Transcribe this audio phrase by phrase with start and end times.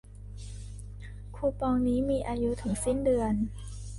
[1.35, 3.33] คูปองนี้มีอายุถึงสิ้นเดือน